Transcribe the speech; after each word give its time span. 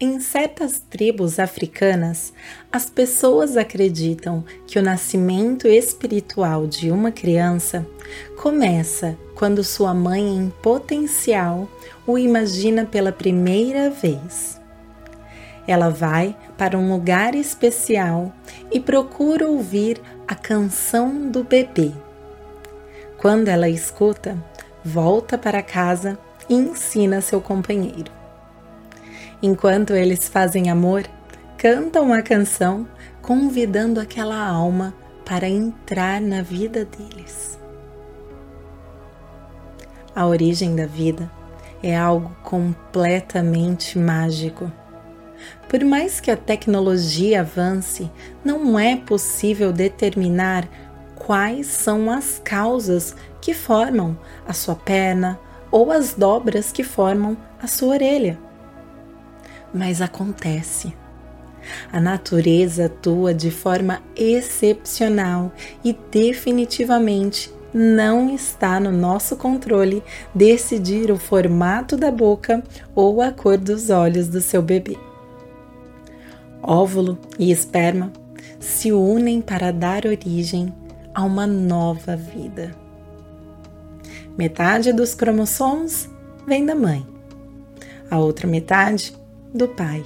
Em 0.00 0.20
certas 0.20 0.78
tribos 0.78 1.40
africanas, 1.40 2.32
as 2.70 2.88
pessoas 2.88 3.56
acreditam 3.56 4.44
que 4.64 4.78
o 4.78 4.82
nascimento 4.82 5.66
espiritual 5.66 6.68
de 6.68 6.92
uma 6.92 7.10
criança 7.10 7.84
começa 8.40 9.18
quando 9.34 9.64
sua 9.64 9.92
mãe 9.92 10.36
em 10.36 10.50
potencial 10.62 11.68
o 12.06 12.16
imagina 12.16 12.86
pela 12.86 13.10
primeira 13.10 13.90
vez. 13.90 14.60
Ela 15.66 15.88
vai 15.88 16.36
para 16.56 16.78
um 16.78 16.92
lugar 16.92 17.34
especial 17.34 18.32
e 18.70 18.78
procura 18.78 19.48
ouvir 19.48 20.00
a 20.28 20.34
canção 20.36 21.28
do 21.28 21.42
bebê. 21.42 21.90
Quando 23.16 23.48
ela 23.48 23.68
escuta, 23.68 24.38
volta 24.84 25.36
para 25.36 25.60
casa 25.60 26.16
e 26.48 26.54
ensina 26.54 27.20
seu 27.20 27.40
companheiro. 27.40 28.17
Enquanto 29.40 29.94
eles 29.94 30.28
fazem 30.28 30.68
amor, 30.68 31.04
cantam 31.56 32.12
a 32.12 32.20
canção 32.22 32.88
convidando 33.22 34.00
aquela 34.00 34.44
alma 34.44 34.92
para 35.24 35.48
entrar 35.48 36.20
na 36.20 36.42
vida 36.42 36.84
deles. 36.84 37.56
A 40.12 40.26
origem 40.26 40.74
da 40.74 40.86
vida 40.86 41.30
é 41.80 41.96
algo 41.96 42.34
completamente 42.42 43.96
mágico. 43.96 44.72
Por 45.68 45.84
mais 45.84 46.18
que 46.18 46.32
a 46.32 46.36
tecnologia 46.36 47.42
avance, 47.42 48.10
não 48.44 48.76
é 48.76 48.96
possível 48.96 49.72
determinar 49.72 50.68
quais 51.14 51.68
são 51.68 52.10
as 52.10 52.40
causas 52.42 53.14
que 53.40 53.54
formam 53.54 54.18
a 54.48 54.52
sua 54.52 54.74
perna 54.74 55.38
ou 55.70 55.92
as 55.92 56.14
dobras 56.14 56.72
que 56.72 56.82
formam 56.82 57.36
a 57.62 57.68
sua 57.68 57.90
orelha 57.90 58.47
mas 59.72 60.00
acontece. 60.00 60.94
A 61.92 62.00
natureza 62.00 62.86
atua 62.86 63.34
de 63.34 63.50
forma 63.50 64.00
excepcional 64.16 65.52
e 65.84 65.96
definitivamente 66.10 67.52
não 67.72 68.34
está 68.34 68.80
no 68.80 68.90
nosso 68.90 69.36
controle 69.36 70.02
decidir 70.34 71.10
o 71.10 71.18
formato 71.18 71.96
da 71.96 72.10
boca 72.10 72.62
ou 72.94 73.20
a 73.20 73.30
cor 73.30 73.58
dos 73.58 73.90
olhos 73.90 74.28
do 74.28 74.40
seu 74.40 74.62
bebê. 74.62 74.96
Óvulo 76.62 77.18
e 77.38 77.50
esperma 77.50 78.12
se 78.58 78.92
unem 78.92 79.40
para 79.40 79.70
dar 79.70 80.06
origem 80.06 80.72
a 81.14 81.22
uma 81.24 81.46
nova 81.46 82.16
vida. 82.16 82.74
Metade 84.36 84.92
dos 84.92 85.14
cromossomos 85.14 86.08
vem 86.46 86.64
da 86.64 86.74
mãe, 86.74 87.06
a 88.10 88.18
outra 88.18 88.46
metade 88.46 89.12
do 89.54 89.68
pai. 89.68 90.04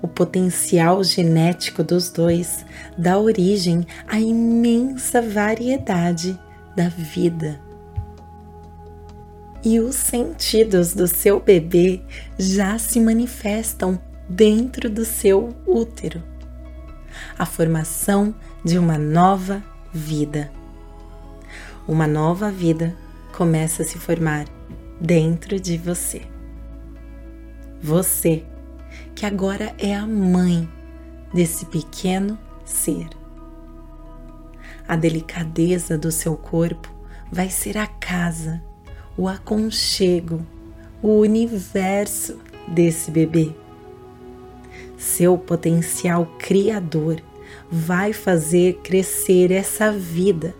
O 0.00 0.08
potencial 0.08 1.02
genético 1.02 1.82
dos 1.82 2.10
dois 2.10 2.64
dá 2.96 3.18
origem 3.18 3.86
à 4.06 4.18
imensa 4.18 5.20
variedade 5.20 6.38
da 6.76 6.88
vida. 6.88 7.60
E 9.64 9.80
os 9.80 9.94
sentidos 9.94 10.94
do 10.94 11.06
seu 11.08 11.40
bebê 11.40 12.02
já 12.38 12.78
se 12.78 13.00
manifestam 13.00 13.98
dentro 14.28 14.90
do 14.90 15.04
seu 15.04 15.54
útero. 15.66 16.22
A 17.38 17.46
formação 17.46 18.34
de 18.62 18.78
uma 18.78 18.98
nova 18.98 19.62
vida. 19.92 20.50
Uma 21.86 22.06
nova 22.06 22.50
vida 22.50 22.94
começa 23.32 23.82
a 23.82 23.86
se 23.86 23.98
formar 23.98 24.46
dentro 25.00 25.58
de 25.58 25.78
você. 25.78 26.33
Você, 27.84 28.42
que 29.14 29.26
agora 29.26 29.74
é 29.76 29.94
a 29.94 30.06
mãe 30.06 30.66
desse 31.34 31.66
pequeno 31.66 32.38
ser. 32.64 33.10
A 34.88 34.96
delicadeza 34.96 35.98
do 35.98 36.10
seu 36.10 36.34
corpo 36.34 36.90
vai 37.30 37.50
ser 37.50 37.76
a 37.76 37.86
casa, 37.86 38.64
o 39.18 39.28
aconchego, 39.28 40.40
o 41.02 41.18
universo 41.18 42.40
desse 42.66 43.10
bebê. 43.10 43.54
Seu 44.96 45.36
potencial 45.36 46.24
criador 46.38 47.20
vai 47.70 48.14
fazer 48.14 48.78
crescer 48.82 49.50
essa 49.52 49.92
vida. 49.92 50.54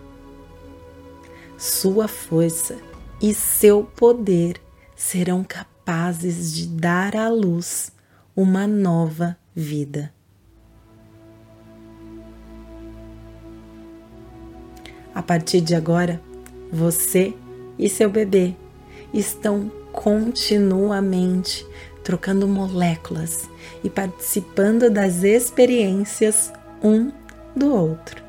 Sua 1.57 2.07
força 2.07 2.77
e 3.19 3.33
seu 3.33 3.83
poder 3.95 4.61
serão 4.95 5.43
capazes 5.43 5.74
capazes 5.85 6.51
de 6.51 6.65
dar 6.67 7.15
à 7.15 7.29
luz 7.29 7.91
uma 8.35 8.65
nova 8.65 9.37
vida. 9.55 10.11
A 15.13 15.21
partir 15.21 15.61
de 15.61 15.75
agora, 15.75 16.19
você 16.71 17.35
e 17.77 17.87
seu 17.87 18.09
bebê 18.09 18.55
estão 19.13 19.71
continuamente 19.93 21.65
trocando 22.03 22.47
moléculas 22.47 23.47
e 23.83 23.89
participando 23.89 24.89
das 24.89 25.21
experiências 25.21 26.51
um 26.83 27.11
do 27.55 27.71
outro. 27.71 28.23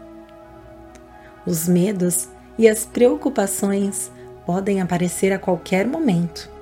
Os 1.46 1.66
medos 1.66 2.28
e 2.58 2.68
as 2.68 2.84
preocupações 2.84 4.10
podem 4.44 4.82
aparecer 4.82 5.32
a 5.32 5.38
qualquer 5.38 5.86
momento 5.86 6.54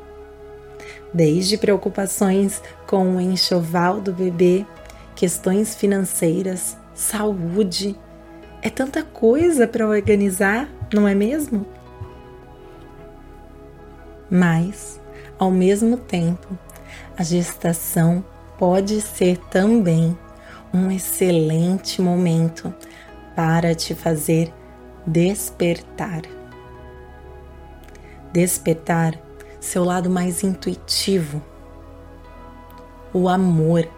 desde 1.13 1.57
preocupações 1.57 2.63
com 2.87 3.17
o 3.17 3.21
enxoval 3.21 4.01
do 4.01 4.13
bebê, 4.13 4.67
questões 5.15 5.75
financeiras, 5.75 6.77
saúde. 6.95 7.97
É 8.63 8.71
tanta 8.71 9.03
coisa 9.03 9.67
para 9.67 9.87
organizar, 9.87 10.69
não 10.93 11.07
é 11.07 11.15
mesmo? 11.15 11.67
Mas, 14.31 15.01
ao 15.39 15.51
mesmo 15.51 15.97
tempo, 15.97 16.59
a 17.17 17.23
gestação 17.23 18.25
pode 18.59 19.01
ser 19.01 19.39
também 19.51 20.17
um 20.73 20.91
excelente 20.91 22.03
momento 22.03 22.75
para 23.37 23.75
te 23.75 23.95
fazer 23.95 24.53
despertar. 25.07 26.23
Despertar 28.33 29.24
seu 29.65 29.83
lado 29.83 30.11
mais 30.11 30.45
intuitivo, 30.45 31.43
o 33.15 33.31
amor, 33.31 33.89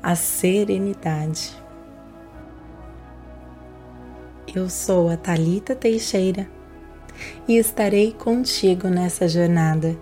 a 0.00 0.14
serenidade. 0.14 1.52
Eu 4.54 4.70
sou 4.70 5.10
a 5.10 5.16
Talita 5.16 5.74
Teixeira 5.74 6.48
e 7.48 7.58
estarei 7.58 8.12
contigo 8.12 8.88
nessa 8.88 9.26
jornada, 9.26 9.96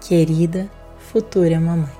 querida 0.00 0.68
futura 0.98 1.60
mamãe. 1.60 1.96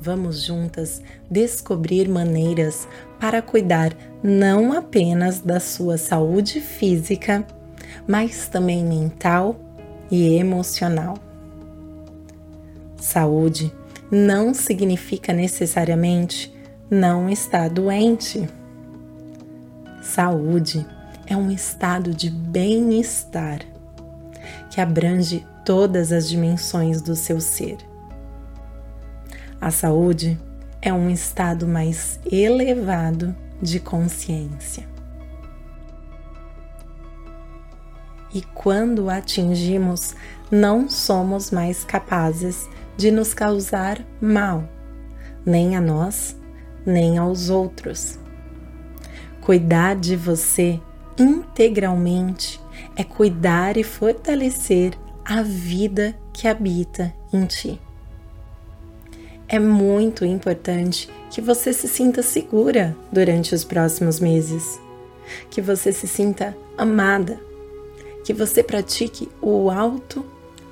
Vamos 0.00 0.42
juntas 0.42 1.00
descobrir 1.30 2.08
maneiras 2.08 2.88
para 3.20 3.40
cuidar 3.40 3.96
não 4.20 4.72
apenas 4.72 5.38
da 5.38 5.60
sua 5.60 5.96
saúde 5.96 6.60
física, 6.60 7.46
mas 8.06 8.48
também 8.48 8.84
mental 8.84 9.56
e 10.10 10.36
emocional. 10.36 11.16
Saúde 12.96 13.72
não 14.10 14.52
significa 14.52 15.32
necessariamente 15.32 16.52
não 16.90 17.28
estar 17.28 17.70
doente. 17.70 18.48
Saúde 20.02 20.84
é 21.26 21.36
um 21.36 21.50
estado 21.50 22.12
de 22.12 22.28
bem-estar 22.28 23.60
que 24.70 24.80
abrange 24.80 25.46
todas 25.64 26.10
as 26.10 26.28
dimensões 26.28 27.00
do 27.00 27.14
seu 27.14 27.40
ser. 27.40 27.78
A 29.60 29.70
saúde 29.70 30.38
é 30.82 30.92
um 30.92 31.10
estado 31.10 31.66
mais 31.66 32.18
elevado 32.24 33.36
de 33.60 33.78
consciência. 33.78 34.89
E 38.32 38.42
quando 38.42 39.10
atingimos, 39.10 40.14
não 40.50 40.88
somos 40.88 41.50
mais 41.50 41.84
capazes 41.84 42.68
de 42.96 43.10
nos 43.10 43.34
causar 43.34 44.04
mal, 44.20 44.68
nem 45.44 45.76
a 45.76 45.80
nós, 45.80 46.36
nem 46.84 47.18
aos 47.18 47.50
outros. 47.50 48.18
Cuidar 49.40 49.96
de 49.96 50.16
você 50.16 50.80
integralmente 51.18 52.60
é 52.96 53.02
cuidar 53.02 53.76
e 53.76 53.82
fortalecer 53.82 54.92
a 55.24 55.42
vida 55.42 56.16
que 56.32 56.46
habita 56.46 57.12
em 57.32 57.46
ti. 57.46 57.80
É 59.48 59.58
muito 59.58 60.24
importante 60.24 61.10
que 61.30 61.40
você 61.40 61.72
se 61.72 61.88
sinta 61.88 62.22
segura 62.22 62.96
durante 63.10 63.54
os 63.54 63.64
próximos 63.64 64.20
meses, 64.20 64.80
que 65.50 65.60
você 65.60 65.92
se 65.92 66.06
sinta 66.06 66.56
amada 66.78 67.49
que 68.24 68.32
você 68.32 68.62
pratique 68.62 69.28
o 69.40 69.70
alto 69.70 70.24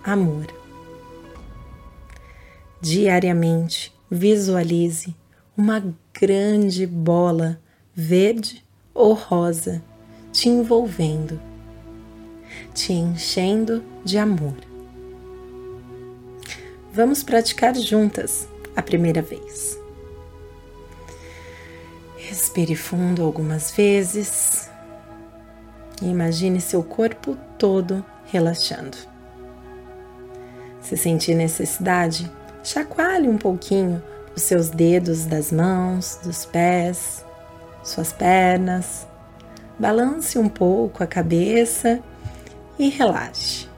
amor. 0.02 0.46
diariamente 2.80 3.92
visualize 4.10 5.14
uma 5.56 5.82
grande 6.12 6.86
bola 6.86 7.60
verde 7.94 8.64
ou 8.94 9.12
rosa 9.12 9.82
te 10.32 10.48
envolvendo, 10.48 11.40
te 12.74 12.92
enchendo 12.92 13.82
de 14.04 14.18
amor. 14.18 14.54
Vamos 16.92 17.22
praticar 17.22 17.74
juntas 17.74 18.48
a 18.76 18.82
primeira 18.82 19.22
vez. 19.22 19.78
Respire 22.16 22.76
fundo 22.76 23.22
algumas 23.22 23.70
vezes 23.72 24.67
e 26.02 26.06
imagine 26.06 26.60
seu 26.60 26.82
corpo 26.82 27.36
todo 27.58 28.04
relaxando. 28.26 28.96
Se 30.80 30.96
sentir 30.96 31.34
necessidade, 31.34 32.30
chacoalhe 32.62 33.28
um 33.28 33.36
pouquinho 33.36 34.02
os 34.34 34.42
seus 34.42 34.70
dedos 34.70 35.26
das 35.26 35.50
mãos, 35.50 36.18
dos 36.22 36.44
pés, 36.44 37.24
suas 37.82 38.12
pernas. 38.12 39.06
Balance 39.78 40.38
um 40.38 40.48
pouco 40.48 41.02
a 41.02 41.06
cabeça 41.06 42.00
e 42.78 42.88
relaxe. 42.88 43.68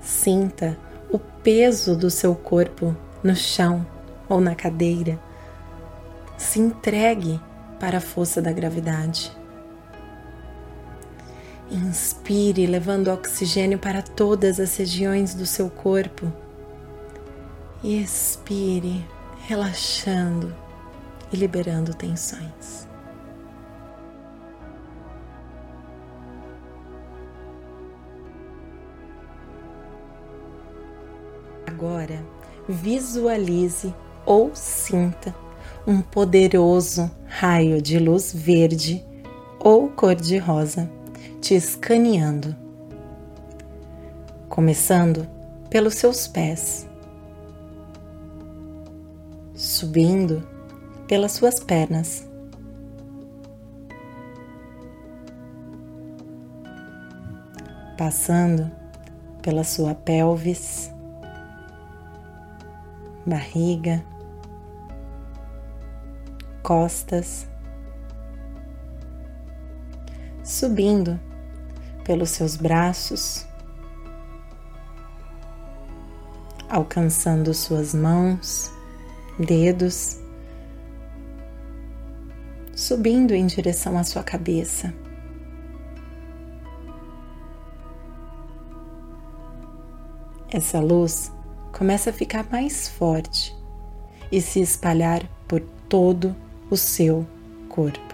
Sinta 0.00 0.76
o 1.10 1.18
peso 1.18 1.96
do 1.96 2.10
seu 2.10 2.34
corpo 2.34 2.96
no 3.22 3.34
chão 3.34 3.86
ou 4.28 4.40
na 4.40 4.54
cadeira. 4.54 5.18
Se 6.36 6.60
entregue 6.60 7.40
para 7.78 7.98
a 7.98 8.00
força 8.00 8.40
da 8.40 8.52
gravidade. 8.52 9.39
Inspire, 11.70 12.66
levando 12.66 13.12
oxigênio 13.12 13.78
para 13.78 14.02
todas 14.02 14.58
as 14.58 14.76
regiões 14.76 15.34
do 15.34 15.46
seu 15.46 15.70
corpo. 15.70 16.32
E 17.80 18.02
expire, 18.02 19.06
relaxando 19.46 20.52
e 21.32 21.36
liberando 21.36 21.94
tensões. 21.94 22.88
Agora, 31.64 32.20
visualize 32.68 33.94
ou 34.26 34.50
sinta 34.54 35.32
um 35.86 36.02
poderoso 36.02 37.08
raio 37.26 37.80
de 37.80 37.98
luz 37.98 38.34
verde 38.34 39.02
ou 39.60 39.88
cor-de-rosa 39.88 40.90
te 41.40 41.54
escaneando, 41.54 42.54
começando 44.48 45.26
pelos 45.70 45.94
seus 45.94 46.28
pés, 46.28 46.86
subindo 49.54 50.46
pelas 51.08 51.32
suas 51.32 51.58
pernas. 51.58 52.28
Passando 57.96 58.70
pela 59.42 59.64
sua 59.64 59.94
pelvis, 59.94 60.90
barriga, 63.26 64.02
costas, 66.62 67.46
subindo 70.42 71.18
pelos 72.10 72.30
seus 72.30 72.56
braços, 72.56 73.46
alcançando 76.68 77.54
suas 77.54 77.94
mãos, 77.94 78.72
dedos, 79.38 80.18
subindo 82.74 83.32
em 83.32 83.46
direção 83.46 83.96
à 83.96 84.02
sua 84.02 84.24
cabeça. 84.24 84.92
Essa 90.50 90.80
luz 90.80 91.30
começa 91.70 92.10
a 92.10 92.12
ficar 92.12 92.44
mais 92.50 92.88
forte 92.88 93.56
e 94.32 94.40
se 94.40 94.60
espalhar 94.60 95.22
por 95.46 95.60
todo 95.88 96.34
o 96.68 96.76
seu 96.76 97.24
corpo. 97.68 98.09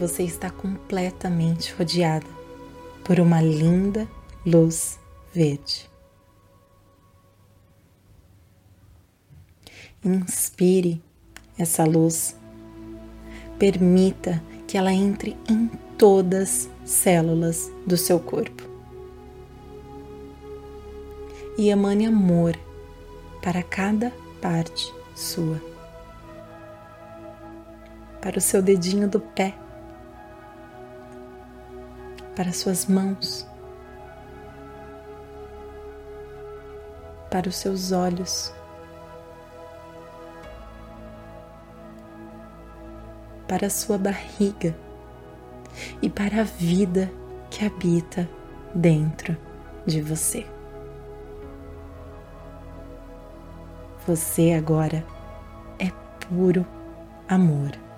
Você 0.00 0.22
está 0.22 0.48
completamente 0.48 1.74
rodeada 1.74 2.26
por 3.04 3.20
uma 3.20 3.42
linda 3.42 4.08
luz 4.46 4.98
verde. 5.30 5.90
Inspire 10.02 11.02
essa 11.58 11.84
luz. 11.84 12.34
Permita 13.58 14.42
que 14.66 14.78
ela 14.78 14.90
entre 14.90 15.36
em 15.46 15.66
todas 15.98 16.70
as 16.82 16.90
células 16.90 17.70
do 17.86 17.98
seu 17.98 18.18
corpo. 18.18 18.62
E 21.58 21.68
emane 21.68 22.06
amor 22.06 22.58
para 23.42 23.62
cada 23.62 24.10
parte 24.40 24.90
sua. 25.14 25.60
Para 28.22 28.38
o 28.38 28.40
seu 28.40 28.62
dedinho 28.62 29.06
do 29.06 29.20
pé, 29.20 29.54
para 32.40 32.54
suas 32.54 32.86
mãos, 32.86 33.46
para 37.30 37.50
os 37.50 37.56
seus 37.56 37.92
olhos 37.92 38.50
para 43.46 43.66
a 43.66 43.70
sua 43.70 43.98
barriga 43.98 44.74
e 46.00 46.08
para 46.08 46.40
a 46.40 46.44
vida 46.44 47.12
que 47.50 47.66
habita 47.66 48.26
dentro 48.74 49.36
de 49.84 50.00
você. 50.00 50.46
Você 54.06 54.52
agora 54.52 55.04
é 55.78 55.90
puro 56.26 56.64
amor. 57.28 57.89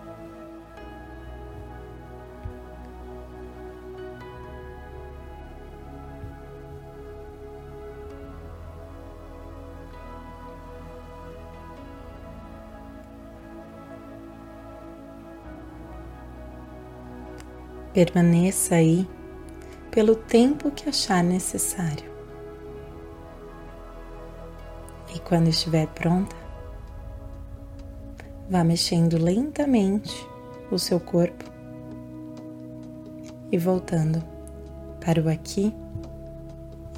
Permaneça 17.92 18.76
aí 18.76 19.06
pelo 19.90 20.16
tempo 20.16 20.70
que 20.70 20.88
achar 20.88 21.22
necessário. 21.22 22.10
E 25.14 25.18
quando 25.20 25.48
estiver 25.48 25.86
pronta, 25.88 26.34
vá 28.48 28.64
mexendo 28.64 29.22
lentamente 29.22 30.26
o 30.70 30.78
seu 30.78 30.98
corpo 30.98 31.44
e 33.50 33.58
voltando 33.58 34.24
para 35.04 35.20
o 35.20 35.28
aqui 35.28 35.74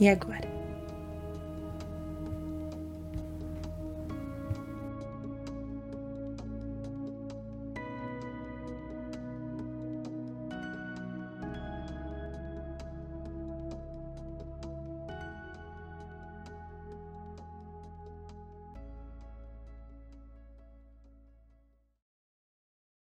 e 0.01 0.09
agora. 0.09 0.54